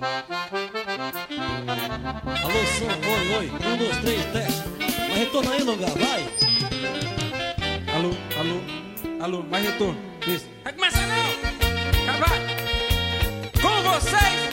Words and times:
Alô, 0.00 0.14
som, 2.78 2.86
oi, 2.86 3.36
oi. 3.36 3.46
Um, 3.50 3.76
dois, 3.76 3.96
três, 3.96 4.24
teste. 4.26 4.62
Mas 5.08 5.18
retorna 5.18 5.50
aí, 5.50 5.62
lugar, 5.64 5.90
vai. 5.90 6.24
Alô, 7.96 8.10
alô, 8.38 8.60
alô, 9.20 9.42
mais 9.50 9.66
retorno. 9.66 10.00
Isso. 10.24 10.46
Vai 10.62 10.72
começar 10.72 11.04
não! 11.08 12.18
Vai! 12.20 12.38
Com 13.60 13.82
vocês, 13.90 14.47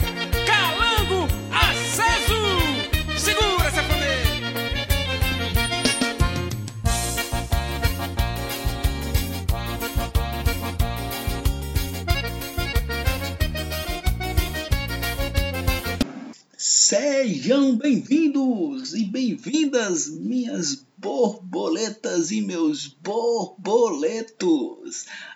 Sejam 17.46 17.76
bem-vindos 17.76 18.92
e 18.92 19.04
bem-vindas, 19.04 20.08
minhas 20.08 20.84
borboletas 20.98 22.32
e 22.32 22.40
meus 22.40 22.88
borboletos. 22.88 24.26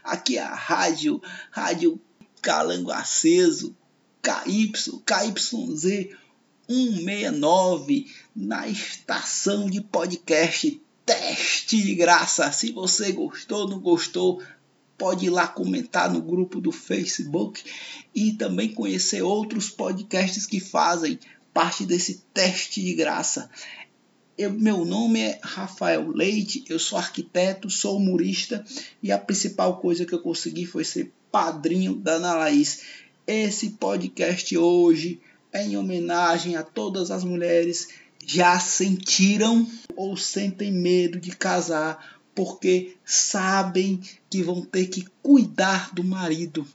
Aqui 0.03 0.37
é 0.37 0.43
a 0.43 0.53
rádio, 0.53 1.23
rádio 1.53 2.01
Calango 2.43 2.91
Aceso, 2.91 3.77
KY, 4.21 4.73
KYZ 5.07 6.09
169, 6.69 8.13
na 8.35 8.67
estação 8.67 9.71
de 9.71 9.81
podcast 9.81 10.83
Teste 11.07 11.81
de 11.81 11.95
Graça. 11.95 12.51
Se 12.51 12.73
você 12.73 13.13
gostou, 13.13 13.69
não 13.69 13.79
gostou, 13.79 14.43
pode 14.99 15.27
ir 15.27 15.31
lá 15.31 15.47
comentar 15.47 16.13
no 16.13 16.21
grupo 16.21 16.61
do 16.61 16.73
Facebook 16.73 17.63
e 18.13 18.33
também 18.33 18.75
conhecer 18.75 19.23
outros 19.23 19.71
podcasts 19.71 20.45
que 20.45 20.59
fazem 20.59 21.17
parte 21.53 21.85
desse 21.85 22.25
teste 22.33 22.83
de 22.83 22.95
graça. 22.95 23.51
Eu, 24.37 24.52
meu 24.52 24.85
nome 24.85 25.21
é 25.21 25.38
Rafael 25.43 26.09
Leite, 26.09 26.65
eu 26.69 26.79
sou 26.79 26.99
arquiteto, 26.99 27.69
sou 27.69 27.97
humorista 27.97 28.65
e 29.02 29.13
a 29.13 29.19
principal 29.19 29.79
coisa 29.79 30.07
que 30.07 30.15
eu 30.15 30.21
consegui 30.21 30.65
foi 30.65 30.85
ser 30.85 31.13
padrinho 31.30 31.95
da 31.95 32.13
Ana 32.13 32.35
Laís. 32.35 32.83
Esse 33.27 33.71
podcast 33.71 34.57
hoje 34.57 35.21
é 35.52 35.65
em 35.65 35.77
homenagem 35.77 36.57
a 36.57 36.63
todas 36.63 37.11
as 37.11 37.24
mulheres 37.24 37.89
que 38.19 38.35
já 38.37 38.59
sentiram 38.59 39.67
ou 39.96 40.17
sentem 40.17 40.73
medo 40.73 41.21
de 41.21 41.30
casar 41.37 42.21
porque 42.35 42.96
sabem 43.05 44.01
que 44.30 44.43
vão 44.43 44.63
ter 44.63 44.87
que 44.87 45.05
cuidar 45.23 45.93
do 45.93 46.02
marido. 46.02 46.67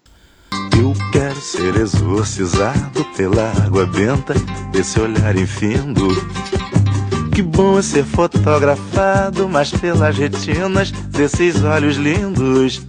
Eu 0.80 0.94
quero 1.12 1.42
ser 1.42 1.76
exorcizado 1.78 3.06
pela 3.16 3.52
água 3.66 3.86
benta 3.86 4.34
desse 4.72 5.00
olhar 5.00 5.36
infindo. 5.36 6.08
Que 7.34 7.42
bom 7.42 7.78
é 7.78 7.82
ser 7.82 8.06
fotografado, 8.06 9.50
mas 9.50 9.72
pelas 9.72 10.18
retinas 10.18 10.92
desses 10.92 11.64
olhos 11.64 11.98
lindos. 11.98 12.82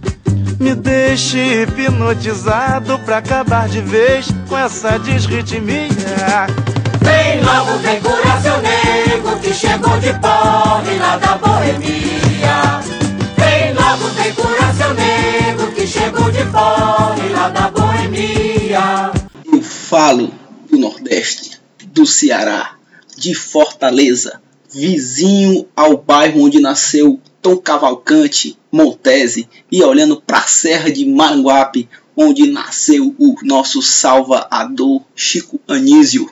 Me 0.59 0.73
deixe 0.73 1.63
hipnotizado 1.63 2.97
pra 2.99 3.17
acabar 3.17 3.67
de 3.69 3.81
vez 3.81 4.27
com 4.49 4.57
essa 4.57 4.97
desritmia. 4.97 6.47
Vem 7.01 7.43
logo, 7.43 7.77
vem 7.79 8.01
curar 8.01 8.41
seu 8.41 8.57
nego 8.61 9.39
que 9.39 9.53
chegou 9.53 9.97
de 9.99 10.13
porre 10.13 10.97
lá 10.97 11.17
da 11.17 11.37
boemia. 11.37 12.79
Vem 13.37 13.73
logo, 13.73 14.07
vem 14.15 14.33
curar 14.33 14.73
seu 14.73 14.93
nego 14.93 15.71
que 15.73 15.85
chegou 15.85 16.31
de 16.31 16.43
porre 16.45 17.29
lá 17.29 17.49
da 17.49 17.61
boemia. 17.61 17.76
Eu 19.51 19.61
falo 19.61 20.33
do 20.69 20.77
Nordeste, 20.77 21.59
do 21.87 22.05
Ceará, 22.05 22.75
de 23.17 23.33
Fortaleza, 23.33 24.41
vizinho 24.71 25.67
ao 25.75 25.97
bairro 25.97 26.43
onde 26.43 26.59
nasceu 26.59 27.19
Tom 27.41 27.57
Cavalcante, 27.57 28.57
Montese, 28.71 29.47
e 29.71 29.83
olhando 29.83 30.21
para 30.21 30.39
a 30.39 30.47
Serra 30.47 30.91
de 30.91 31.05
Maranguape, 31.05 31.89
onde 32.15 32.51
nasceu 32.51 33.15
o 33.17 33.35
nosso 33.43 33.81
salvador 33.81 35.01
Chico 35.15 35.59
Anísio. 35.67 36.29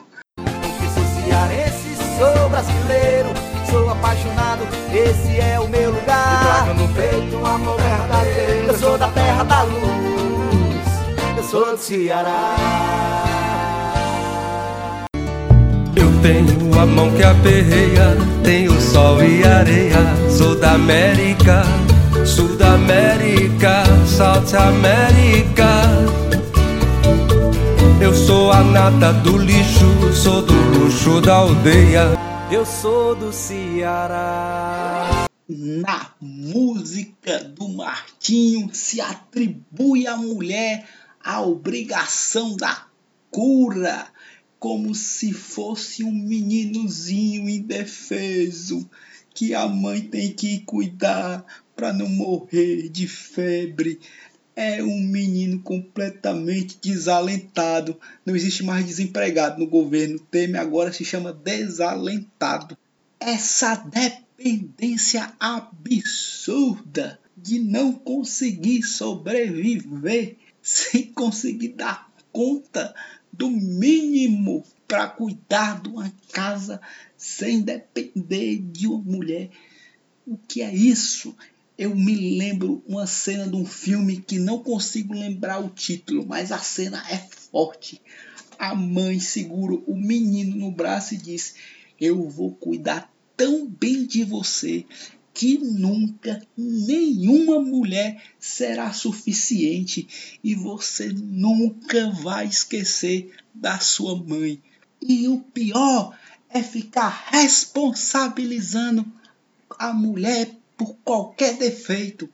Esse 4.96 5.38
é 5.38 5.60
o 5.60 5.68
meu 5.68 5.90
lugar. 5.90 6.64
Trago 6.64 6.80
no 6.80 6.88
peito 6.94 7.36
um 7.36 7.46
amor 7.46 7.76
verdadeiro. 7.76 8.68
Eu 8.68 8.78
sou 8.78 8.96
da 8.96 9.08
terra 9.08 9.44
da 9.44 9.62
luz, 9.62 9.95
sou 11.46 11.76
do 11.76 11.78
Ceará. 11.78 12.56
Eu 15.94 16.20
tenho 16.20 16.80
a 16.80 16.84
mão 16.84 17.10
que 17.12 17.22
aperreia, 17.22 18.16
tenho 18.42 18.72
sol 18.80 19.22
e 19.22 19.44
areia. 19.44 19.96
Sou 20.28 20.58
da 20.58 20.72
América, 20.72 21.62
Sul 22.24 22.56
da 22.56 22.74
América, 22.74 23.84
South 24.06 24.56
América. 24.56 25.68
Eu 28.00 28.12
sou 28.12 28.50
a 28.50 28.62
nata 28.64 29.12
do 29.12 29.38
lixo, 29.38 30.12
sou 30.12 30.42
do 30.42 30.54
luxo 30.54 31.20
da 31.20 31.36
aldeia. 31.36 32.18
Eu 32.50 32.66
sou 32.66 33.14
do 33.14 33.32
Ceará. 33.32 35.26
Na 35.48 36.08
música 36.20 37.38
do 37.38 37.68
Martinho 37.68 38.68
se 38.72 39.00
atribui 39.00 40.08
à 40.08 40.16
mulher 40.16 40.84
a 41.26 41.42
obrigação 41.42 42.56
da 42.56 42.86
cura, 43.32 44.06
como 44.60 44.94
se 44.94 45.32
fosse 45.32 46.04
um 46.04 46.12
meninozinho 46.12 47.48
indefeso 47.48 48.88
que 49.34 49.52
a 49.52 49.66
mãe 49.66 50.02
tem 50.02 50.32
que 50.32 50.60
cuidar 50.60 51.44
para 51.74 51.92
não 51.92 52.08
morrer 52.08 52.88
de 52.88 53.08
febre. 53.08 53.98
É 54.54 54.80
um 54.84 55.00
menino 55.00 55.58
completamente 55.58 56.78
desalentado. 56.80 57.98
Não 58.24 58.36
existe 58.36 58.62
mais 58.62 58.86
desempregado 58.86 59.58
no 59.58 59.66
governo 59.66 60.20
Temer, 60.20 60.60
agora 60.60 60.92
se 60.92 61.04
chama 61.04 61.32
desalentado. 61.32 62.78
Essa 63.18 63.74
dependência 63.74 65.34
absurda 65.40 67.18
de 67.36 67.58
não 67.58 67.92
conseguir 67.92 68.84
sobreviver 68.84 70.36
sem 70.66 71.04
conseguir 71.12 71.74
dar 71.74 72.10
conta 72.32 72.92
do 73.32 73.48
mínimo 73.48 74.64
para 74.88 75.06
cuidar 75.06 75.80
de 75.80 75.88
uma 75.90 76.12
casa 76.32 76.80
sem 77.16 77.60
depender 77.60 78.58
de 78.58 78.88
uma 78.88 78.98
mulher. 78.98 79.48
O 80.26 80.36
que 80.36 80.62
é 80.62 80.74
isso? 80.74 81.36
Eu 81.78 81.94
me 81.94 82.36
lembro 82.36 82.82
uma 82.84 83.06
cena 83.06 83.46
de 83.46 83.54
um 83.54 83.64
filme 83.64 84.16
que 84.16 84.40
não 84.40 84.58
consigo 84.58 85.14
lembrar 85.14 85.60
o 85.60 85.70
título, 85.70 86.26
mas 86.26 86.50
a 86.50 86.58
cena 86.58 87.00
é 87.08 87.16
forte. 87.16 88.02
A 88.58 88.74
mãe 88.74 89.20
segura 89.20 89.74
o 89.86 89.94
menino 89.94 90.56
no 90.56 90.72
braço 90.72 91.14
e 91.14 91.18
diz: 91.18 91.54
Eu 92.00 92.28
vou 92.28 92.52
cuidar 92.52 93.08
tão 93.36 93.68
bem 93.68 94.04
de 94.04 94.24
você 94.24 94.84
que 95.36 95.58
nunca 95.58 96.40
nenhuma 96.56 97.60
mulher 97.60 98.22
será 98.40 98.90
suficiente 98.94 100.38
e 100.42 100.54
você 100.54 101.12
nunca 101.12 102.10
vai 102.10 102.46
esquecer 102.46 103.30
da 103.54 103.78
sua 103.78 104.16
mãe. 104.16 104.62
E 104.98 105.28
o 105.28 105.38
pior 105.38 106.16
é 106.48 106.62
ficar 106.62 107.26
responsabilizando 107.30 109.04
a 109.78 109.92
mulher 109.92 110.56
por 110.74 110.96
qualquer 111.04 111.58
defeito. 111.58 112.30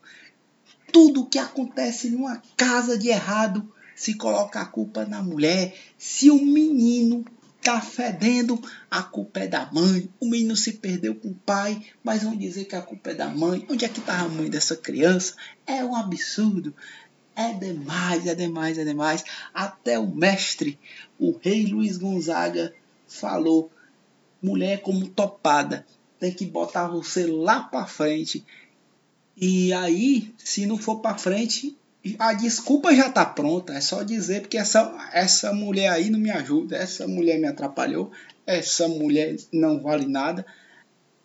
Tudo 0.93 1.27
que 1.27 1.41
acontece 1.41 2.09
numa 2.09 2.41
casa 2.57 2.97
de 2.97 3.09
errado 3.09 3.69
se 3.97 4.15
coloca 4.15 4.61
a 4.61 4.67
culpa 4.67 5.05
na 5.05 5.21
mulher. 5.21 5.77
Se 5.99 6.31
o 6.31 6.41
menino 6.41 7.25
tá 7.63 7.81
fedendo, 7.81 8.61
a 8.91 9.03
culpa 9.03 9.41
é 9.41 9.47
da 9.47 9.71
mãe. 9.73 10.09
O 10.19 10.29
menino 10.29 10.57
se 10.57 10.75
perdeu 10.75 11.15
com 11.15 11.29
o 11.29 11.35
pai, 11.35 11.81
mas 12.03 12.25
vão 12.25 12.37
dizer 12.37 12.65
que 12.65 12.75
a 12.75 12.83
culpa 12.83 13.11
é 13.11 13.15
da 13.15 13.29
mãe. 13.29 13.65
Onde 13.71 13.85
é 13.85 13.89
que 13.89 14.01
tá 14.01 14.21
a 14.21 14.29
mãe 14.29 14.51
dessa 14.51 14.77
criança? 14.77 15.35
É 15.67 15.85
um 15.85 15.95
absurdo. 15.95 16.75
É 17.35 17.53
demais, 17.55 18.27
é 18.27 18.35
demais, 18.35 18.77
é 18.79 18.85
demais. 18.85 19.25
Até 19.55 19.99
o 19.99 20.07
mestre, 20.07 20.79
o 21.19 21.39
rei 21.39 21.67
Luiz 21.67 21.97
Gonzaga, 21.97 22.75
falou: 23.07 23.71
mulher 24.43 24.83
como 24.83 25.09
topada, 25.09 25.87
tem 26.19 26.33
que 26.33 26.45
botar 26.45 26.89
você 26.89 27.27
lá 27.27 27.61
para 27.61 27.87
frente. 27.87 28.45
E 29.37 29.73
aí, 29.73 30.35
se 30.37 30.67
não 30.67 30.77
for 30.77 31.01
para 31.01 31.17
frente, 31.17 31.77
a 32.19 32.33
desculpa 32.33 32.95
já 32.95 33.11
tá 33.11 33.25
pronta. 33.25 33.75
É 33.75 33.81
só 33.81 34.03
dizer 34.03 34.43
porque 34.43 34.59
essa, 34.59 34.93
essa 35.13 35.53
mulher 35.53 35.89
aí 35.89 36.11
não 36.11 36.19
me 36.19 36.31
ajuda, 36.31 36.77
essa 36.77 37.07
mulher 37.07 37.39
me 37.39 37.47
atrapalhou, 37.47 38.11
essa 38.47 38.89
mulher 38.89 39.37
não 39.53 39.81
vale 39.81 40.07
nada. 40.07 40.45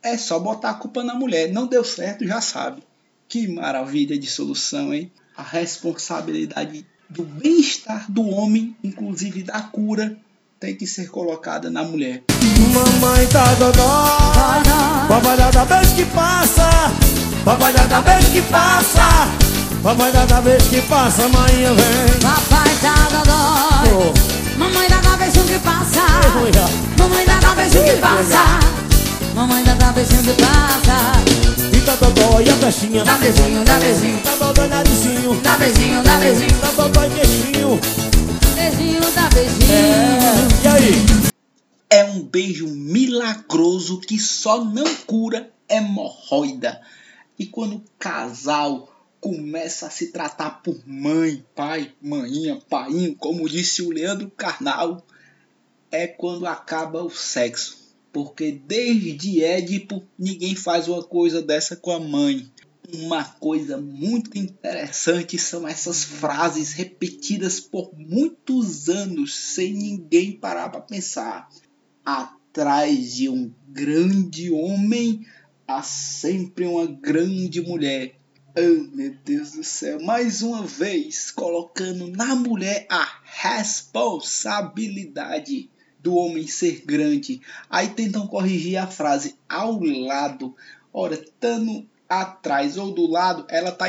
É 0.01 0.18
só 0.18 0.39
botar 0.39 0.71
a 0.71 0.75
culpa 0.75 1.03
na 1.03 1.15
mulher. 1.15 1.51
Não 1.51 1.68
deu 1.68 1.83
certo, 1.83 2.25
já 2.25 2.39
sabe. 2.39 2.83
Que 3.27 3.47
maravilha 3.47 4.18
de 4.18 4.27
solução, 4.27 4.94
hein? 4.94 5.12
A 5.35 5.44
responsabilidade 5.44 6.85
do 7.09 7.24
bem-estar 7.24 8.09
do 8.12 8.27
homem, 8.29 8.75
inclusive 8.83 9.44
da 9.44 9.62
cura, 9.62 10.18
tem 10.59 10.75
que 10.75 10.88
ser 10.88 11.09
colocada 11.09 11.69
na 11.69 11.83
mulher. 11.83 12.24
Mamãe 12.74 13.27
tá 13.27 13.53
dodó, 13.56 15.07
papai 15.07 15.38
dá 15.38 15.51
da 15.51 15.63
vez 15.65 15.94
que 15.94 16.06
passa, 16.06 16.69
papai 17.45 17.74
dá 17.74 17.85
da 17.85 18.01
vez 18.01 18.27
que 18.29 18.41
passa, 18.44 19.01
papai 19.83 20.12
dá 20.12 20.25
da 20.25 20.41
vez 20.41 20.63
que 20.68 20.81
passa, 20.83 21.25
amanhã 21.25 21.74
vem. 21.74 22.19
Papai 22.21 22.75
tá 22.81 22.95
dodói 23.09 24.13
Mamãe 24.57 24.88
dá 24.89 25.00
da 25.01 25.18
beijinho 25.18 25.45
que 25.45 25.59
passa. 25.59 26.01
Mamãe 26.97 27.25
dá 27.25 27.39
da 27.39 27.56
beijinho 27.56 27.83
que 27.85 27.95
passa. 27.97 28.59
Mamãe 29.35 29.63
dá 29.63 29.74
da 29.75 29.91
beijinho 29.91 30.24
que 30.24 30.33
passa. 30.33 31.77
E 31.77 31.81
tá 31.81 31.95
dodó 31.95 32.41
e 32.41 32.50
a 32.50 32.56
festinha, 32.56 33.03
Dá 33.03 33.18
beijinho, 33.18 33.63
dá 33.63 33.79
beijinho. 33.79 34.19
Tá 34.24 34.35
dodó 34.35 34.65
e 34.65 34.68
narizinho, 34.68 35.41
Dá 35.41 35.57
beijinho, 35.57 36.03
dá 36.03 36.18
beijinho. 36.18 36.59
Tá 36.59 36.71
dodó 36.71 37.03
e 37.06 37.09
queixinho. 37.12 37.79
Beijinho, 38.56 39.12
dá 39.12 39.29
beijinho. 39.29 39.71
É, 39.71 40.63
e 40.63 40.68
aí? 40.68 41.06
É 41.89 42.03
um 42.06 42.24
beijo 42.24 42.68
milagroso 42.68 44.00
que 44.00 44.19
só 44.19 44.63
não 44.63 44.85
cura 45.06 45.50
hemorroida. 45.69 46.81
E 47.38 47.45
quando 47.45 47.75
o 47.75 47.83
casal 48.00 48.89
começa 49.27 49.88
a 49.88 49.89
se 49.89 50.07
tratar 50.07 50.62
por 50.63 50.81
mãe, 50.88 51.44
pai, 51.53 51.94
maninha, 52.01 52.62
painho, 52.69 53.13
como 53.13 53.50
disse 53.50 53.81
o 53.81 53.89
Leandro 53.89 54.31
Carnal, 54.31 55.06
é 55.91 56.07
quando 56.07 56.47
acaba 56.47 57.03
o 57.03 57.09
sexo. 57.09 57.77
Porque 58.13 58.53
desde 58.53 59.44
Édipo 59.44 60.01
ninguém 60.18 60.56
faz 60.56 60.88
uma 60.88 61.03
coisa 61.03 61.41
dessa 61.41 61.75
com 61.75 61.91
a 61.91 62.00
mãe. 62.00 62.50
Uma 62.94 63.25
coisa 63.25 63.75
muito 63.75 64.38
interessante 64.38 65.38
são 65.38 65.68
essas 65.68 66.06
frases 66.06 66.71
repetidas 66.71 67.59
por 67.59 67.91
muitos 67.97 68.88
anos 68.88 69.35
sem 69.35 69.74
ninguém 69.74 70.31
parar 70.31 70.69
para 70.69 70.79
pensar. 70.79 71.50
Atrás 72.06 73.13
de 73.13 73.27
um 73.27 73.53
grande 73.68 74.50
homem 74.51 75.25
há 75.68 75.83
sempre 75.83 76.65
uma 76.65 76.85
grande 76.85 77.59
mulher. 77.59 78.17
Oh, 78.59 78.88
meu 78.92 79.13
Deus 79.24 79.51
do 79.51 79.63
céu, 79.63 80.01
mais 80.01 80.42
uma 80.42 80.63
vez 80.63 81.30
colocando 81.30 82.07
na 82.07 82.33
mulher 82.33 82.88
a 82.89 83.07
responsabilidade 83.24 85.69
do 86.00 86.15
homem 86.15 86.48
ser 86.48 86.83
grande. 86.83 87.39
Aí 87.69 87.89
tentam 87.89 88.25
corrigir 88.25 88.77
a 88.77 88.88
frase 88.88 89.36
ao 89.48 89.80
lado. 89.80 90.56
Ora, 90.92 91.13
estando 91.13 91.88
atrás 92.09 92.77
ou 92.77 92.92
do 92.92 93.06
lado, 93.06 93.45
ela 93.48 93.69
está 93.69 93.86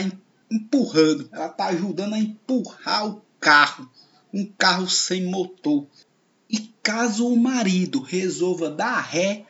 empurrando, 0.51 1.31
ela 1.33 1.47
está 1.47 1.69
ajudando 1.69 2.13
a 2.13 2.19
empurrar 2.19 3.09
o 3.09 3.23
carro, 3.41 3.91
um 4.35 4.45
carro 4.45 4.87
sem 4.87 5.25
motor. 5.25 5.87
E 6.47 6.59
caso 6.83 7.27
o 7.27 7.39
marido 7.39 8.03
resolva 8.03 8.69
dar 8.69 9.01
ré, 9.01 9.47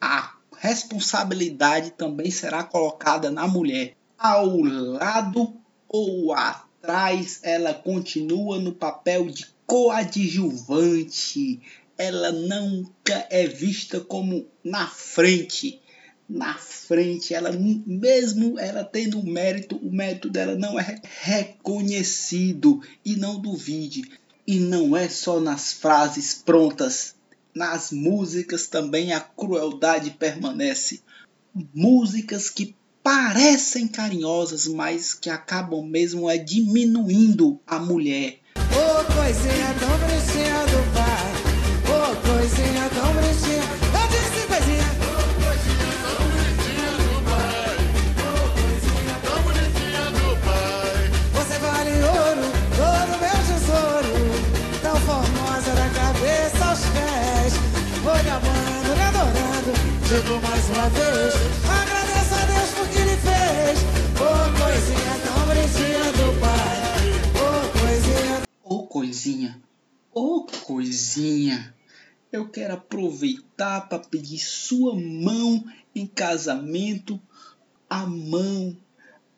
a 0.00 0.36
responsabilidade 0.56 1.90
também 1.90 2.30
será 2.30 2.62
colocada 2.62 3.32
na 3.32 3.48
mulher. 3.48 3.97
Ao 4.18 4.58
lado 4.60 5.56
ou 5.88 6.32
atrás, 6.32 7.38
ela 7.44 7.72
continua 7.72 8.58
no 8.58 8.72
papel 8.72 9.30
de 9.30 9.46
coadjuvante. 9.64 11.60
Ela 11.96 12.32
nunca 12.32 13.28
é 13.30 13.46
vista 13.46 14.00
como 14.00 14.44
na 14.64 14.88
frente. 14.88 15.80
Na 16.28 16.54
frente, 16.54 17.32
ela 17.32 17.52
mesmo 17.52 18.58
ela 18.58 18.82
tendo 18.82 19.22
mérito, 19.22 19.76
o 19.76 19.92
mérito 19.92 20.28
dela 20.28 20.56
não 20.56 20.80
é 20.80 21.00
reconhecido 21.22 22.82
e 23.04 23.14
não 23.14 23.38
duvide. 23.38 24.02
E 24.44 24.58
não 24.58 24.96
é 24.96 25.08
só 25.08 25.38
nas 25.38 25.72
frases 25.72 26.34
prontas, 26.34 27.14
nas 27.54 27.92
músicas 27.92 28.66
também 28.66 29.12
a 29.12 29.20
crueldade 29.20 30.10
permanece. 30.10 31.02
Músicas 31.72 32.50
que 32.50 32.74
parecem 33.08 33.88
carinhosas, 33.88 34.68
mas 34.68 35.14
que 35.14 35.30
acabam 35.30 35.82
mesmo 35.82 36.28
é 36.28 36.36
diminuindo 36.36 37.58
a 37.66 37.78
mulher. 37.78 38.36
Ô 38.54 39.14
coisinha 39.14 39.74
tão 39.80 39.88
bonitinha 39.96 40.66
do 40.66 40.80
pai, 40.92 41.32
ô 41.88 42.14
coisinha 42.20 42.86
tão 42.90 43.10
bonitinha, 43.14 43.64
eu 43.94 44.08
disse 44.12 44.46
coisinha. 44.46 44.88
Você 51.32 51.58
vale 51.60 51.92
ouro, 52.02 52.44
ouro 52.76 53.14
meu 53.22 53.38
tesouro, 53.48 54.12
tão 54.82 54.96
formosa 54.96 55.70
da 55.70 55.88
cabeça 55.98 56.62
aos 56.62 56.80
pés. 56.80 57.54
Vou 58.02 58.12
amando, 58.12 58.94
lhe 58.94 59.02
adorando, 59.02 59.72
mais 60.42 60.68
uma 60.68 60.88
vez, 60.90 61.77
coisinha, 69.28 69.62
ô 70.14 70.46
coisinha, 70.64 71.74
eu 72.32 72.48
quero 72.48 72.74
aproveitar 72.74 73.86
para 73.86 73.98
pedir 73.98 74.38
sua 74.38 74.94
mão 74.94 75.62
em 75.94 76.06
casamento, 76.06 77.20
a 77.90 78.06
mão, 78.06 78.74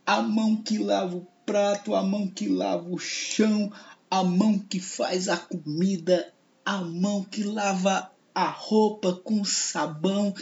a 0.07 0.23
mão 0.23 0.57
que 0.57 0.79
lava 0.79 1.17
o 1.17 1.27
prato, 1.45 1.95
a 1.95 2.05
mão 2.05 2.29
que 2.29 2.47
lava 2.49 2.89
o 2.89 2.99
chão, 2.99 3.73
a 4.09 4.23
mão 4.23 4.61
que 4.61 4.79
faz 4.79 5.29
a 5.29 5.37
comida, 5.37 6.33
a 6.65 6.79
mão 6.79 7.25
que 7.25 7.43
lava 7.43 8.13
a 8.33 8.49
roupa 8.49 9.13
com 9.13 9.45
sabão. 9.45 10.33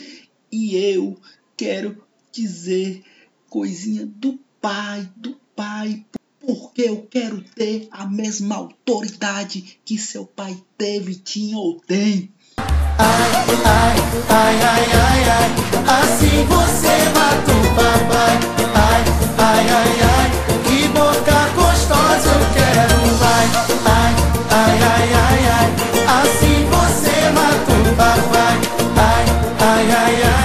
E 0.53 0.77
eu 0.77 1.19
quero 1.57 2.05
dizer 2.31 3.03
coisinha 3.49 4.05
do 4.05 4.39
pai, 4.61 5.11
do 5.17 5.37
pai, 5.57 6.05
porque 6.49 6.81
eu 6.81 7.07
quero 7.11 7.43
ter 7.55 7.89
a 7.91 8.07
mesma 8.07 8.57
autoridade 8.57 9.79
que 9.85 9.99
seu 9.99 10.25
pai 10.25 10.57
teve, 10.79 11.15
tinha 11.17 11.59
ou 11.59 11.79
tem. 11.79 12.33
Assim 15.87 16.45
você 16.47 17.11
mata 17.11 17.53
o 17.53 17.75
papai. 17.75 18.39
Ai, 18.75 19.05
ai, 19.37 19.69
ai, 19.69 20.01
ai. 20.01 20.31
Que 20.65 20.89
boca 20.89 21.39
gostosa 21.55 22.31
eu 22.31 22.41
quero. 22.55 22.97
Ai, 23.21 23.47
ai, 23.85 24.15
ai, 24.51 24.77
ai, 24.83 25.09
ai, 25.13 25.43
ai. 25.53 25.69
Assim 26.23 26.65
você 26.65 27.17
mata 27.29 27.73
o 27.75 27.95
papai. 27.95 28.57
Ai, 28.97 29.27
ai, 29.61 29.91
ai, 29.91 30.23
ai. 30.23 30.38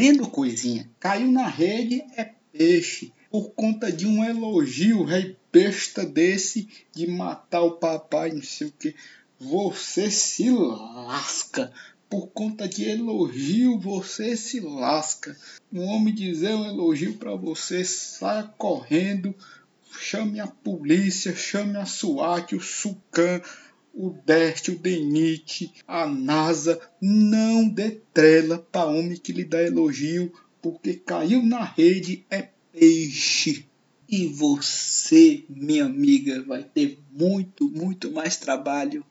Vendo, 0.00 0.26
coisinha? 0.26 0.88
Caiu 0.98 1.30
na 1.30 1.46
rede 1.46 2.02
é 2.16 2.30
peixe. 2.50 3.12
Por 3.30 3.50
conta 3.50 3.92
de 3.92 4.06
um 4.06 4.24
elogio 4.24 5.04
rei 5.04 5.36
besta 5.52 6.06
desse 6.06 6.66
de 6.90 7.06
matar 7.06 7.60
o 7.60 7.72
papai, 7.72 8.32
não 8.32 8.42
sei 8.42 8.68
o 8.68 8.72
que. 8.72 8.94
Você 9.38 10.10
se 10.10 10.50
lasca. 10.50 11.70
Por 12.08 12.28
conta 12.28 12.66
de 12.66 12.88
elogio, 12.88 13.78
você 13.78 14.34
se 14.38 14.58
lasca. 14.58 15.36
Um 15.70 15.84
homem 15.84 16.14
dizer 16.14 16.54
um 16.54 16.64
elogio 16.64 17.18
pra 17.18 17.36
você, 17.36 17.84
saia 17.84 18.44
correndo. 18.56 19.34
Chame 20.00 20.40
a 20.40 20.46
polícia, 20.46 21.36
chame 21.36 21.76
a 21.76 21.84
SWAT, 21.84 22.54
o 22.54 22.60
SUCAM, 22.60 23.42
o 23.94 24.10
DEST, 24.24 24.70
o 24.70 24.78
DENIT, 24.78 25.72
a 25.86 26.06
NASA. 26.06 26.80
Não 27.00 27.68
dê 27.68 28.00
trela 28.12 28.58
para 28.58 28.86
homem 28.86 29.16
que 29.16 29.32
lhe 29.32 29.44
dá 29.44 29.62
elogio, 29.62 30.32
porque 30.62 30.94
caiu 30.94 31.42
na 31.42 31.64
rede 31.64 32.24
é 32.30 32.48
peixe. 32.72 33.66
E 34.08 34.26
você, 34.26 35.44
minha 35.48 35.84
amiga, 35.84 36.42
vai 36.42 36.64
ter 36.64 36.98
muito, 37.12 37.68
muito 37.68 38.10
mais 38.10 38.36
trabalho 38.36 39.04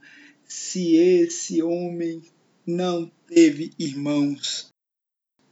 se 0.46 0.96
esse 0.96 1.62
homem 1.62 2.22
não 2.66 3.10
teve 3.28 3.72
irmãos. 3.80 4.68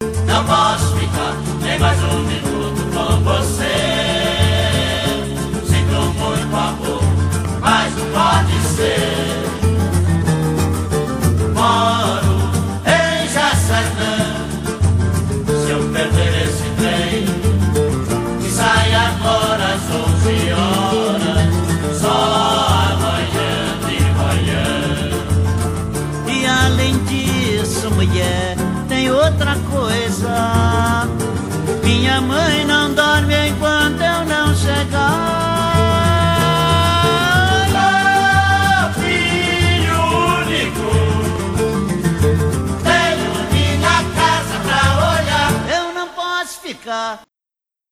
Não 0.01 0.45
posso 0.45 0.97
ficar 0.99 1.33
nem 1.61 1.79
mais 1.79 1.99
um 2.03 2.23
minuto 2.23 2.81
com 2.93 3.23
você. 3.23 3.86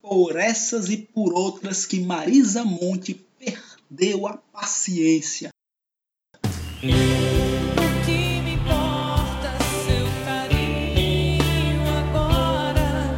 Por 0.02 0.38
essas 0.38 0.90
e 0.90 0.96
por 0.96 1.34
outras 1.34 1.86
que 1.86 2.00
Marisa 2.00 2.64
Monte 2.64 3.14
perdeu 3.38 4.26
a 4.26 4.38
paciência. 4.38 5.50
O 6.82 8.06
que 8.06 8.40
me 8.40 8.54
importa 8.54 9.52
seu 9.84 10.06
carinho 10.24 11.84
agora? 11.98 13.18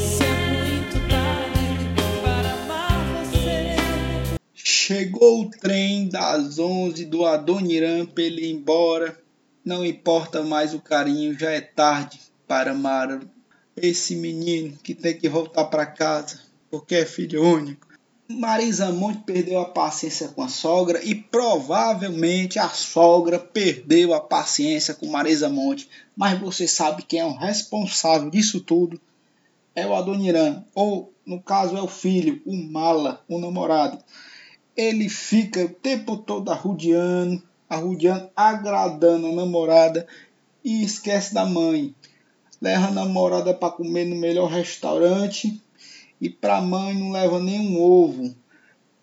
Se 0.00 0.24
é 0.24 0.34
muito 0.48 1.08
tarde 1.10 1.76
para 2.22 2.52
amar 2.54 3.24
você. 3.26 3.76
Chegou 4.54 5.42
o 5.42 5.50
trem 5.50 6.08
das 6.08 6.58
11 6.58 7.04
do 7.04 7.26
Adoniran 7.26 8.06
pra 8.06 8.24
ele 8.24 8.46
ir 8.46 8.52
embora. 8.52 9.20
Não 9.62 9.84
importa 9.84 10.42
mais 10.42 10.72
o 10.72 10.80
carinho, 10.80 11.38
já 11.38 11.50
é 11.50 11.60
tarde 11.60 12.18
para 12.48 12.70
amar 12.70 13.20
esse 13.76 14.16
menino 14.16 14.76
que 14.82 14.94
tem 14.94 15.16
que 15.16 15.28
voltar 15.28 15.64
para 15.66 15.86
casa 15.86 16.40
porque 16.70 16.94
é 16.96 17.06
filho 17.06 17.42
único. 17.42 17.86
Marisa 18.28 18.90
Monte 18.90 19.20
perdeu 19.20 19.60
a 19.60 19.66
paciência 19.66 20.28
com 20.28 20.42
a 20.42 20.48
sogra 20.48 21.00
e 21.04 21.14
provavelmente 21.14 22.58
a 22.58 22.68
sogra 22.68 23.38
perdeu 23.38 24.12
a 24.12 24.20
paciência 24.20 24.94
com 24.94 25.06
Marisa 25.06 25.48
Monte. 25.48 25.88
Mas 26.16 26.38
você 26.40 26.66
sabe 26.66 27.04
quem 27.04 27.20
é 27.20 27.24
o 27.24 27.36
responsável 27.36 28.28
disso 28.28 28.60
tudo? 28.60 29.00
É 29.76 29.86
o 29.86 29.94
Adoniran, 29.94 30.64
ou 30.74 31.12
no 31.24 31.40
caso 31.40 31.76
é 31.76 31.82
o 31.82 31.86
filho, 31.86 32.42
o 32.44 32.56
Mala, 32.56 33.22
o 33.28 33.38
namorado. 33.38 33.98
Ele 34.76 35.08
fica 35.08 35.64
o 35.64 35.68
tempo 35.68 36.16
todo 36.16 36.50
arrudeando, 36.50 37.40
arrudeando, 37.68 38.28
agradando 38.34 39.28
a 39.28 39.32
namorada 39.32 40.06
e 40.64 40.82
esquece 40.82 41.32
da 41.32 41.46
mãe. 41.46 41.94
Leva 42.66 42.88
a 42.88 42.90
namorada 42.90 43.54
para 43.54 43.72
comer 43.72 44.06
no 44.06 44.16
melhor 44.16 44.50
restaurante 44.50 45.62
e 46.20 46.28
pra 46.28 46.60
mãe 46.60 46.98
não 46.98 47.12
leva 47.12 47.38
nenhum 47.38 47.80
ovo. 47.80 48.34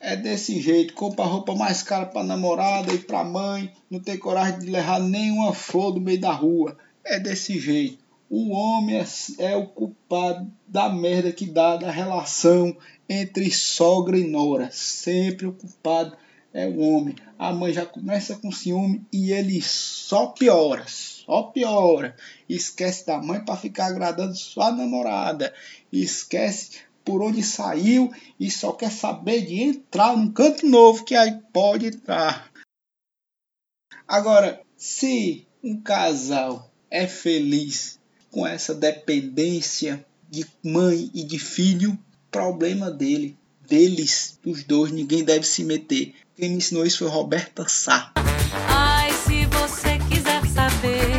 É 0.01 0.17
desse 0.17 0.59
jeito, 0.59 0.93
compra 0.93 1.23
roupa 1.23 1.55
mais 1.55 1.81
cara 1.81 2.05
pra 2.05 2.25
namorada 2.25 2.91
e 2.91 2.97
pra 2.97 3.23
mãe, 3.23 3.71
não 3.89 4.01
tem 4.01 4.17
coragem 4.17 4.59
de 4.59 4.69
levar 4.69 4.99
nenhuma 4.99 5.53
flor 5.53 5.93
do 5.93 6.01
meio 6.01 6.19
da 6.19 6.33
rua. 6.33 6.77
É 7.05 7.17
desse 7.17 7.57
jeito. 7.57 7.99
O 8.29 8.51
homem 8.51 8.97
é, 8.97 9.05
é 9.39 9.55
o 9.55 9.65
culpado 9.65 10.51
da 10.67 10.89
merda 10.89 11.31
que 11.31 11.45
dá 11.45 11.77
da 11.77 11.89
relação 11.89 12.75
entre 13.07 13.49
sogra 13.49 14.19
e 14.19 14.27
nora. 14.27 14.69
Sempre 14.73 15.47
o 15.47 15.53
culpado 15.53 16.17
é 16.53 16.67
o 16.67 16.79
homem. 16.79 17.15
A 17.37 17.51
mãe 17.51 17.73
já 17.73 17.85
começa 17.85 18.35
com 18.37 18.51
ciúme 18.51 19.05
e 19.11 19.31
ele 19.31 19.61
só 19.61 20.27
piora, 20.27 20.85
só 20.87 21.43
piora. 21.43 22.15
Esquece 22.47 23.05
da 23.05 23.17
mãe 23.21 23.43
para 23.43 23.57
ficar 23.57 23.87
agradando 23.87 24.35
sua 24.35 24.71
namorada. 24.71 25.53
Esquece 25.91 26.81
por 27.03 27.21
onde 27.21 27.43
saiu 27.43 28.13
e 28.39 28.49
só 28.49 28.71
quer 28.71 28.91
saber 28.91 29.41
de 29.41 29.61
entrar 29.61 30.15
num 30.15 30.31
canto 30.31 30.65
novo 30.65 31.03
que 31.03 31.15
aí 31.15 31.41
pode 31.51 31.87
entrar. 31.87 32.51
Agora, 34.07 34.61
se 34.77 35.47
um 35.63 35.81
casal 35.81 36.71
é 36.89 37.07
feliz 37.07 37.99
com 38.31 38.45
essa 38.45 38.73
dependência 38.73 40.05
de 40.29 40.45
mãe 40.63 41.09
e 41.13 41.23
de 41.23 41.39
filho, 41.39 41.97
problema 42.31 42.89
dele, 42.89 43.37
deles, 43.67 44.37
dos 44.43 44.63
dois, 44.63 44.91
ninguém 44.91 45.23
deve 45.23 45.45
se 45.45 45.63
meter. 45.63 46.13
Quem 46.35 46.49
me 46.49 46.57
ensinou 46.57 46.85
isso 46.85 46.99
foi 46.99 47.07
Roberta 47.07 47.65
Sá. 47.67 48.11
Ai, 48.67 49.11
se 49.25 49.45
você 49.45 49.99
quiser 50.09 50.45
saber 50.47 51.11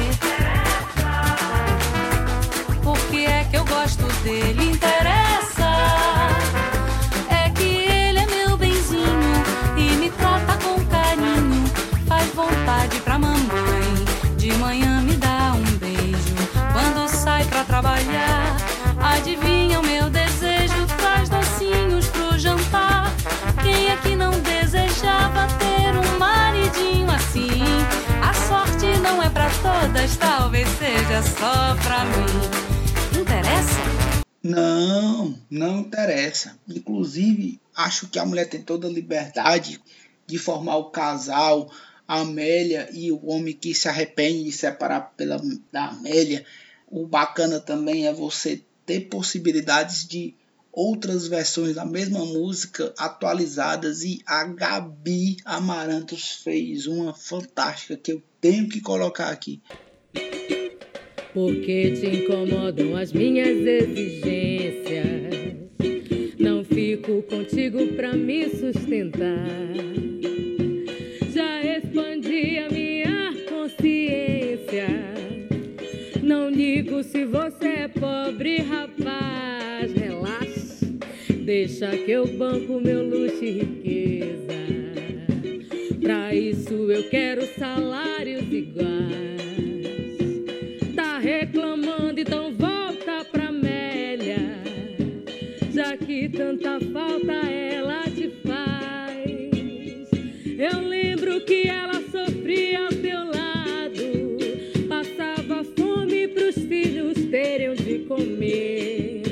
por 2.82 2.98
que 3.10 3.24
é 3.24 3.44
que 3.44 3.56
eu 3.56 3.64
gosto 3.64 4.04
dele, 4.22 4.70
interessa. 4.70 5.23
Seja 31.14 31.22
só 31.22 31.76
pra 31.82 32.04
mim. 32.06 33.20
Interessa? 33.20 34.24
Não, 34.42 35.38
não 35.48 35.80
interessa. 35.80 36.58
Inclusive, 36.68 37.60
acho 37.74 38.08
que 38.08 38.18
a 38.18 38.26
mulher 38.26 38.48
tem 38.48 38.60
toda 38.62 38.88
a 38.88 38.90
liberdade 38.90 39.80
de 40.26 40.38
formar 40.38 40.76
o 40.76 40.90
casal, 40.90 41.70
a 42.08 42.20
Amélia 42.20 42.88
e 42.92 43.12
o 43.12 43.26
homem 43.26 43.54
que 43.54 43.74
se 43.74 43.88
arrepende 43.88 44.44
de 44.44 44.52
separar 44.52 45.12
pela, 45.16 45.40
da 45.72 45.88
Amélia. 45.88 46.44
O 46.88 47.06
bacana 47.06 47.60
também 47.60 48.06
é 48.06 48.12
você 48.12 48.62
ter 48.84 49.02
possibilidades 49.02 50.06
de 50.06 50.34
outras 50.72 51.28
versões 51.28 51.76
da 51.76 51.84
mesma 51.84 52.24
música 52.26 52.92
atualizadas 52.98 54.02
e 54.02 54.20
a 54.26 54.42
Gabi 54.44 55.36
Amarantos 55.44 56.40
fez 56.42 56.88
uma 56.88 57.14
fantástica 57.14 57.96
que 57.96 58.12
eu 58.12 58.22
tenho 58.40 58.68
que 58.68 58.80
colocar 58.80 59.28
aqui. 59.28 59.62
Porque 61.34 61.90
te 61.90 62.06
incomodam 62.06 62.96
as 62.96 63.12
minhas 63.12 63.58
exigências. 63.58 65.34
Não 66.38 66.64
fico 66.64 67.22
contigo 67.22 67.88
pra 67.94 68.12
me 68.12 68.48
sustentar. 68.50 69.48
Já 71.32 71.76
expandi 71.76 72.58
a 72.58 72.70
minha 72.70 73.34
consciência. 73.48 74.86
Não 76.22 76.48
ligo 76.48 77.02
se 77.02 77.24
você 77.24 77.66
é 77.66 77.88
pobre, 77.88 78.58
rapaz. 78.58 79.92
Relaxa, 79.92 80.86
deixa 81.44 81.96
que 81.96 82.12
eu 82.12 82.28
banco 82.38 82.80
meu 82.80 83.02
luxo 83.02 83.42
e 83.44 83.50
riqueza. 83.50 84.54
Pra 86.00 86.32
isso 86.32 86.74
eu 86.92 87.08
quero 87.10 87.44
salários 87.58 88.52
iguais. 88.52 89.63
Falta 96.94 97.32
ela 97.50 98.04
te 98.04 98.30
faz. 98.46 100.08
Eu 100.56 100.88
lembro 100.88 101.40
que 101.40 101.66
ela 101.66 102.00
sofria 102.08 102.84
ao 102.84 102.88
teu 102.88 103.18
lado. 103.18 104.86
Passava 104.88 105.64
fome 105.76 106.28
pros 106.28 106.54
filhos 106.54 107.16
terem 107.32 107.74
de 107.74 107.98
comer. 108.04 109.22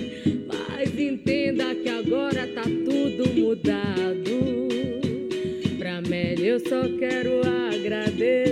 Mas 0.49 0.99
entenda 0.99 1.73
que 1.77 1.89
agora 1.89 2.49
tá 2.49 2.65
tudo 2.65 3.33
mudado. 3.33 4.69
Pra 5.79 5.99
Amélia 5.99 6.49
eu 6.55 6.61
só 6.61 6.83
quero 6.99 7.43
agradecer. 7.47 8.52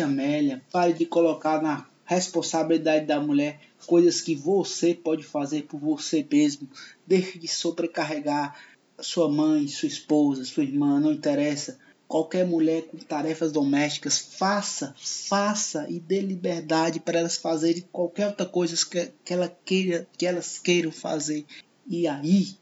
Amélia. 0.00 0.62
Pare 0.70 0.92
de 0.92 1.04
colocar 1.04 1.60
na 1.60 1.86
responsabilidade 2.04 3.06
da 3.06 3.20
mulher 3.20 3.60
coisas 3.86 4.20
que 4.20 4.34
você 4.34 4.94
pode 4.94 5.24
fazer 5.24 5.64
por 5.64 5.80
você 5.80 6.24
mesmo. 6.30 6.68
Deixe 7.06 7.38
de 7.38 7.48
sobrecarregar 7.48 8.56
sua 9.00 9.28
mãe, 9.28 9.66
sua 9.66 9.88
esposa, 9.88 10.44
sua 10.44 10.62
irmã, 10.62 11.00
não 11.00 11.12
interessa. 11.12 11.78
Qualquer 12.06 12.46
mulher 12.46 12.82
com 12.82 12.98
tarefas 12.98 13.50
domésticas, 13.50 14.18
faça, 14.18 14.94
faça 14.98 15.86
e 15.88 15.98
dê 15.98 16.20
liberdade 16.20 17.00
para 17.00 17.18
elas 17.18 17.36
fazerem 17.36 17.84
qualquer 17.90 18.28
outra 18.28 18.46
coisa 18.46 18.76
que, 18.86 19.10
que, 19.24 19.32
ela 19.32 19.48
queira, 19.64 20.06
que 20.16 20.26
elas 20.26 20.58
queiram 20.58 20.92
fazer. 20.92 21.44
E 21.86 22.06
aí 22.06 22.54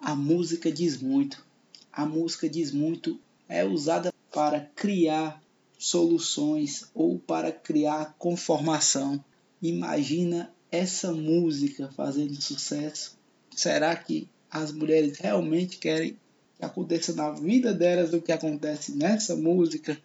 A 0.00 0.14
música 0.14 0.70
diz 0.70 1.00
muito. 1.00 1.44
A 1.92 2.06
música 2.06 2.48
diz 2.48 2.72
muito. 2.72 3.18
É 3.48 3.64
usada 3.64 4.12
para 4.32 4.60
criar 4.74 5.42
soluções 5.78 6.90
ou 6.92 7.18
para 7.18 7.52
criar 7.52 8.16
conformação. 8.18 9.22
Imagina 9.62 10.52
essa 10.70 11.12
música 11.12 11.88
fazendo 11.96 12.40
sucesso. 12.42 13.16
Será 13.54 13.94
que 13.96 14.28
as 14.50 14.72
mulheres 14.72 15.18
realmente 15.18 15.78
querem 15.78 16.16
que 16.58 16.64
aconteça 16.64 17.14
na 17.14 17.30
vida 17.30 17.72
delas 17.72 18.12
o 18.12 18.20
que 18.20 18.32
acontece 18.32 18.96
nessa 18.96 19.36
música? 19.36 19.96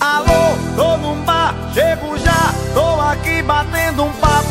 Alô, 0.00 0.56
tô 0.76 0.96
num 0.96 1.24
bar, 1.24 1.54
chego 1.74 2.16
já, 2.18 2.52
tô 2.72 3.00
aqui 3.00 3.42
batendo 3.42 4.04
um 4.04 4.12
papo, 4.18 4.48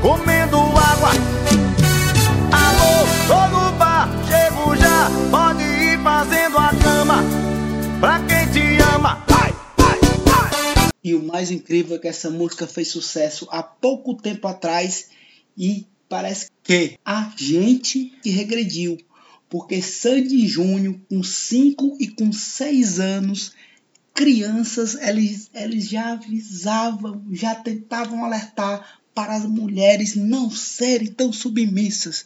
comendo 0.00 0.56
água. 0.56 1.10
Alô, 2.50 3.06
tô 3.28 3.48
no 3.54 3.72
bar, 3.76 4.08
chego 4.26 4.76
já, 4.76 5.10
pode 5.30 5.62
ir 5.62 6.02
fazendo 6.02 6.56
a 6.56 6.70
cama, 6.70 7.16
pra 8.00 8.20
E 11.04 11.14
o 11.14 11.22
mais 11.22 11.50
incrível 11.50 11.96
é 11.96 11.98
que 11.98 12.08
essa 12.08 12.30
música 12.30 12.66
fez 12.66 12.88
sucesso 12.88 13.46
há 13.50 13.62
pouco 13.62 14.14
tempo 14.14 14.48
atrás 14.48 15.10
e 15.54 15.86
parece 16.08 16.50
que 16.62 16.98
a 17.04 17.30
gente 17.36 18.10
que 18.22 18.30
regrediu. 18.30 18.96
Porque 19.46 19.82
Sandy 19.82 20.48
Júnior, 20.48 20.96
com 21.10 21.22
5 21.22 21.98
e 22.00 22.08
com 22.08 22.32
6 22.32 23.00
anos, 23.00 23.52
crianças, 24.14 24.94
eles, 24.94 25.50
eles 25.52 25.90
já 25.90 26.12
avisavam, 26.12 27.22
já 27.30 27.54
tentavam 27.54 28.24
alertar 28.24 28.98
para 29.14 29.36
as 29.36 29.44
mulheres 29.44 30.16
não 30.16 30.50
serem 30.50 31.08
tão 31.08 31.30
submissas. 31.30 32.24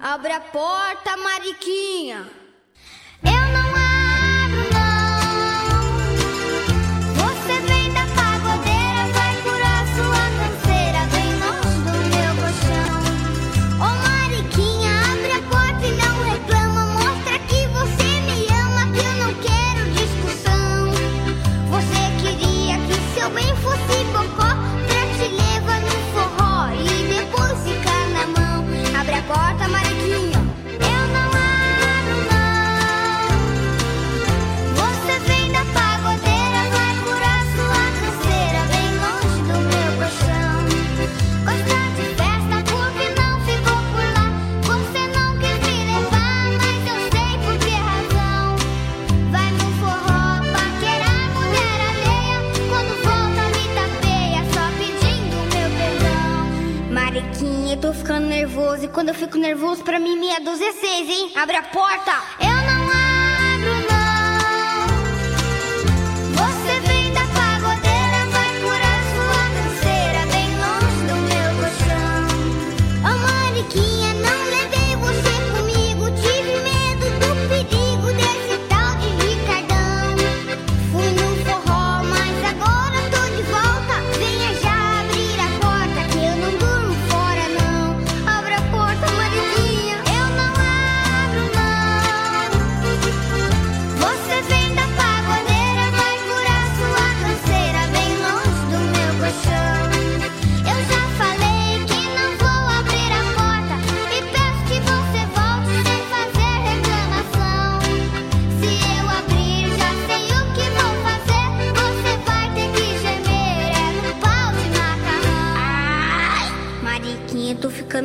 Abre 0.00 0.32
a 0.32 0.40
porta, 0.40 1.16
Mariquinha. 1.16 2.28
Eu 3.24 3.52
não 3.52 3.91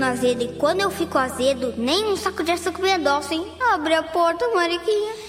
azedo 0.07 0.43
e 0.43 0.47
quando 0.57 0.81
eu 0.81 0.89
fico 0.89 1.17
azedo, 1.17 1.73
nem 1.77 2.05
um 2.05 2.15
saco 2.15 2.43
de 2.43 2.51
açúcar 2.51 2.81
me 2.81 2.91
adoça, 2.91 3.33
hein? 3.33 3.45
Abre 3.73 3.93
a 3.93 4.03
porta, 4.03 4.47
Mariquinha. 4.53 5.26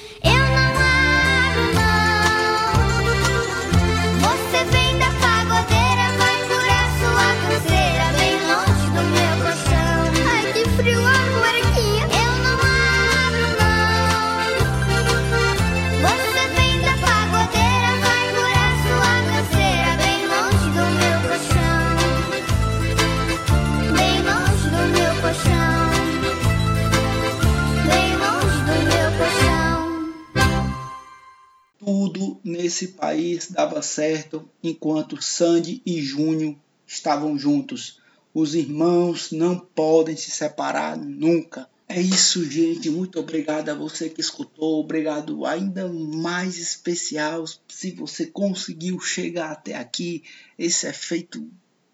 Nesse 32.48 32.88
país 32.88 33.50
dava 33.50 33.82
certo 33.82 34.48
enquanto 34.62 35.22
Sandy 35.22 35.82
e 35.84 36.00
Júnior 36.00 36.56
estavam 36.87 37.38
juntos. 37.38 38.00
Os 38.32 38.54
irmãos 38.54 39.30
não 39.30 39.58
podem 39.58 40.16
se 40.16 40.30
separar 40.30 40.96
nunca. 40.96 41.68
É 41.88 42.00
isso, 42.00 42.44
gente. 42.48 42.90
Muito 42.90 43.18
obrigado 43.18 43.68
a 43.68 43.74
você 43.74 44.08
que 44.08 44.20
escutou. 44.20 44.80
Obrigado 44.80 45.44
ainda 45.46 45.88
mais 45.88 46.58
especial 46.58 47.44
se 47.66 47.92
você 47.92 48.26
conseguiu 48.26 49.00
chegar 49.00 49.52
até 49.52 49.74
aqui. 49.74 50.22
Esse 50.58 50.87
é 50.87 50.92
feito 50.92 51.46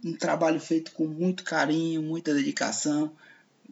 um 0.05 0.13
trabalho 0.13 0.61
feito 0.61 0.93
com 0.93 1.07
muito 1.07 1.45
carinho, 1.45 2.03
muita 2.03 2.35
dedicação. 2.35 3.13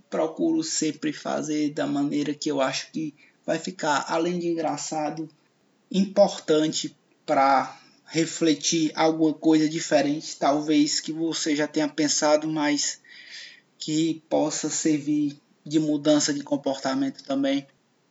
Procuro 0.08 0.62
sempre 0.62 1.12
fazer 1.12 1.70
da 1.70 1.86
maneira 1.86 2.34
que 2.34 2.50
eu 2.50 2.60
acho 2.60 2.90
que 2.90 3.14
vai 3.44 3.58
ficar, 3.58 4.06
além 4.08 4.38
de 4.38 4.48
engraçado, 4.48 5.28
importante 5.92 6.96
para 7.26 7.78
refletir 8.06 8.92
alguma 8.94 9.32
coisa 9.32 9.68
diferente, 9.68 10.36
talvez 10.36 11.00
que 11.00 11.12
você 11.12 11.54
já 11.54 11.66
tenha 11.66 11.88
pensado, 11.88 12.48
mas 12.48 13.00
que 13.78 14.22
possa 14.28 14.68
servir 14.68 15.40
de 15.64 15.78
mudança 15.78 16.32
de 16.32 16.42
comportamento 16.42 17.22
também. 17.24 17.66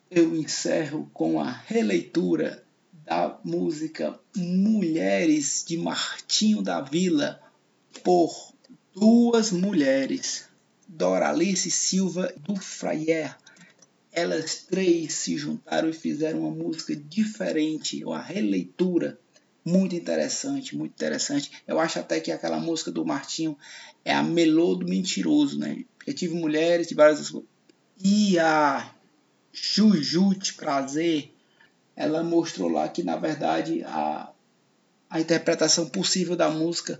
Eu 0.09 0.35
encerro 0.35 1.09
com 1.13 1.39
a 1.39 1.49
releitura 1.51 2.63
da 3.05 3.39
música 3.43 4.19
Mulheres 4.35 5.63
de 5.67 5.77
Martinho 5.77 6.61
da 6.61 6.81
Vila 6.81 7.41
por 8.03 8.53
duas 8.93 9.51
mulheres, 9.51 10.45
Doralice 10.87 11.71
Silva 11.71 12.33
do 12.37 12.55
Fraier. 12.55 13.37
Elas 14.11 14.63
três 14.63 15.13
se 15.13 15.37
juntaram 15.37 15.89
e 15.89 15.93
fizeram 15.93 16.41
uma 16.41 16.51
música 16.51 16.95
diferente, 16.95 18.03
uma 18.03 18.21
releitura 18.21 19.17
muito 19.63 19.95
interessante, 19.95 20.75
muito 20.75 20.91
interessante. 20.91 21.51
Eu 21.67 21.79
acho 21.79 21.99
até 21.99 22.19
que 22.19 22.31
aquela 22.31 22.59
música 22.59 22.91
do 22.91 23.05
Martinho 23.05 23.57
é 24.03 24.13
a 24.13 24.23
Melô 24.23 24.75
do 24.75 24.87
Mentiroso, 24.87 25.57
né? 25.57 25.85
Eu 26.05 26.13
tive 26.13 26.33
mulheres 26.33 26.87
de 26.87 26.95
várias 26.95 27.31
e 28.03 28.39
a 28.39 28.93
Jujute 29.53 30.55
Prazer, 30.55 31.31
ela 31.95 32.23
mostrou 32.23 32.67
lá 32.67 32.87
que 32.87 33.03
na 33.03 33.15
verdade 33.15 33.83
a, 33.83 34.31
a 35.09 35.21
interpretação 35.21 35.87
possível 35.87 36.35
da 36.35 36.49
música 36.49 36.99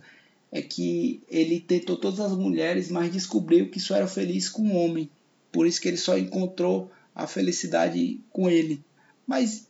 é 0.52 0.62
que 0.62 1.24
ele 1.28 1.60
tentou 1.60 1.98
todas 1.98 2.20
as 2.20 2.34
mulheres, 2.34 2.92
mas 2.92 3.12
descobriu 3.12 3.72
que 3.72 3.80
só 3.80 3.96
era 3.96 4.08
feliz 4.08 4.50
com 4.50 4.64
o 4.64 4.76
homem. 4.76 5.10
Por 5.52 5.66
isso 5.66 5.82
que 5.82 5.88
ele 5.88 5.98
só 5.98 6.18
encontrou 6.18 6.92
a 7.16 7.28
felicidade 7.28 8.20
com 8.30 8.50
ele. 8.50 8.84
Mas 9.26 9.68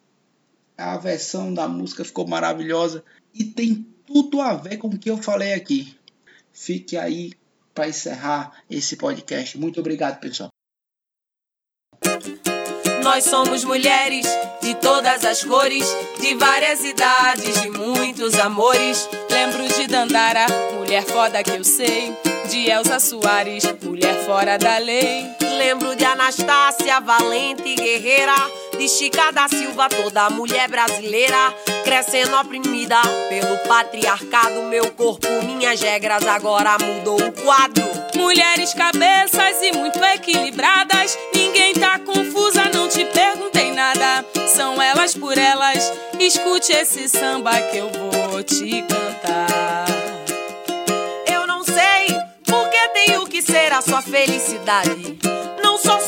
a 0.78 0.98
versão 0.98 1.54
da 1.54 1.68
música 1.68 2.04
ficou 2.04 2.28
maravilhosa 2.28 3.04
e 3.34 3.44
tem 3.44 3.86
tudo 4.06 4.42
a 4.42 4.54
ver 4.54 4.78
com 4.78 4.88
o 4.88 4.98
que 4.98 5.10
eu 5.10 5.18
falei 5.18 5.54
aqui. 5.54 5.96
Fique 6.52 6.98
aí 6.98 7.34
para 7.74 7.88
encerrar 7.88 8.64
esse 8.70 8.98
podcast. 8.98 9.58
Muito 9.58 9.80
obrigado, 9.80 10.20
pessoal. 10.20 10.50
Nós 13.04 13.24
somos 13.24 13.64
mulheres 13.64 14.26
de 14.62 14.76
todas 14.76 15.26
as 15.26 15.44
cores, 15.44 15.86
de 16.20 16.36
várias 16.36 16.84
idades, 16.86 17.62
de 17.62 17.70
muitos 17.70 18.36
amores. 18.36 19.10
Lembro 19.30 19.68
de 19.68 19.88
Dandara, 19.88 20.46
mulher 20.78 21.04
foda 21.04 21.44
que 21.44 21.52
eu 21.52 21.64
sei. 21.64 22.16
De 22.50 22.70
Elza 22.70 23.00
Soares, 23.00 23.64
mulher 23.84 24.26
fora 24.26 24.58
da 24.58 24.78
lei. 24.78 25.41
Lembro 25.62 25.96
de 25.96 26.04
Anastácia, 26.04 27.00
valente 27.00 27.76
guerreira. 27.76 28.34
De 28.80 28.90
Chica 28.90 29.30
da 29.30 29.48
Silva, 29.48 29.88
toda 29.90 30.28
mulher 30.32 30.68
brasileira. 30.68 31.54
Crescendo 31.84 32.36
oprimida 32.36 33.00
pelo 33.30 33.56
patriarcado. 33.68 34.64
Meu 34.64 34.90
corpo, 34.94 35.28
minhas 35.46 35.80
regras, 35.80 36.26
agora 36.26 36.78
mudou 36.80 37.22
o 37.22 37.32
quadro. 37.32 37.88
Mulheres 38.16 38.74
cabeças 38.74 39.62
e 39.62 39.72
muito 39.78 40.04
equilibradas. 40.04 41.16
Ninguém 41.32 41.76
tá 41.76 42.00
confusa, 42.00 42.64
não 42.74 42.88
te 42.90 43.06
perguntei 43.06 43.72
nada. 43.72 44.26
São 44.48 44.82
elas 44.82 45.14
por 45.14 45.38
elas. 45.38 45.94
Escute 46.20 46.74
esse 46.74 47.08
samba 47.08 47.52
que 47.70 47.78
eu 47.78 47.92
vou 47.92 48.42
te 48.42 48.82
cantar. 48.82 49.86
Eu 51.32 51.46
não 51.46 51.64
sei 51.64 52.18
por 52.48 52.68
que 52.68 52.88
tenho 53.06 53.28
que 53.28 53.44
ser 53.44 53.72
a 53.72 53.82
sua 53.82 54.02
felicidade. 54.02 55.20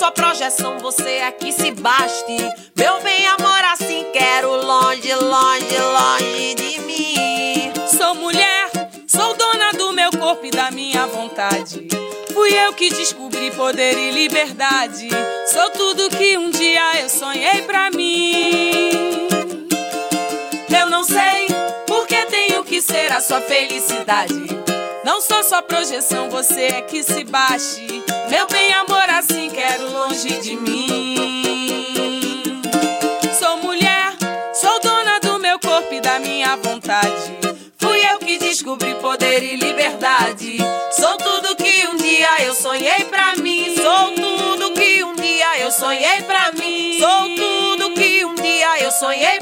Sua 0.03 0.11
projeção, 0.11 0.79
você 0.79 1.11
é 1.11 1.31
que 1.31 1.53
se 1.53 1.71
baste. 1.71 2.35
Meu 2.75 3.01
bem, 3.01 3.25
amor, 3.25 3.63
assim 3.71 4.05
quero 4.11 4.49
longe, 4.49 5.15
longe, 5.15 5.77
longe 5.77 6.55
de 6.55 6.79
mim. 6.81 7.71
Sou 7.87 8.13
mulher, 8.13 8.69
sou 9.07 9.33
dona 9.33 9.71
do 9.71 9.93
meu 9.93 10.11
corpo 10.11 10.45
e 10.45 10.51
da 10.51 10.69
minha 10.71 11.07
vontade. 11.07 11.87
Fui 12.33 12.53
eu 12.53 12.73
que 12.73 12.89
descobri 12.89 13.49
poder 13.51 13.97
e 13.97 14.11
liberdade. 14.11 15.07
Sou 15.47 15.69
tudo 15.69 16.09
que 16.09 16.37
um 16.37 16.49
dia 16.49 16.99
eu 17.01 17.07
sonhei 17.07 17.61
pra 17.61 17.89
mim. 17.89 19.29
Eu 20.81 20.89
não 20.89 21.05
sei 21.05 21.47
por 21.87 22.05
que 22.07 22.25
tenho 22.25 22.61
que 22.65 22.81
ser 22.81 23.09
a 23.13 23.21
sua 23.21 23.39
felicidade. 23.39 24.47
Não 25.05 25.21
sou 25.21 25.41
sua 25.43 25.61
projeção, 25.61 26.29
você 26.29 26.63
é 26.63 26.81
que 26.81 27.01
se 27.03 27.23
baixe. 27.23 28.02
Meu 28.29 28.47
bem, 28.47 28.73
amor, 28.73 29.09
assim 29.09 29.49
quero 29.49 29.91
longe 29.91 30.39
de 30.39 30.55
mim. 30.55 32.61
Sou 33.37 33.57
mulher, 33.57 34.13
sou 34.53 34.79
dona 34.81 35.19
do 35.19 35.39
meu 35.39 35.59
corpo 35.59 35.93
e 35.93 36.01
da 36.01 36.19
minha 36.19 36.55
vontade. 36.57 37.37
Fui 37.77 37.99
eu 38.05 38.19
que 38.19 38.37
descobri 38.37 38.95
poder 38.95 39.43
e 39.43 39.55
liberdade. 39.55 40.57
Sou 40.91 41.17
tudo 41.17 41.55
que 41.55 41.87
um 41.87 41.97
dia 41.97 42.43
eu 42.43 42.53
sonhei 42.53 43.05
pra 43.05 43.35
mim. 43.35 43.75
Sou 43.75 44.15
tudo 44.15 44.71
que 44.71 45.03
um 45.03 45.15
dia 45.15 45.59
eu 45.59 45.71
sonhei 45.71 46.21
pra 46.23 46.51
mim. 46.53 46.97
Sou 46.99 47.35
tudo 47.35 47.93
que 47.93 48.25
um 48.25 48.35
dia 48.35 48.83
eu 48.83 48.91
sonhei. 48.91 49.32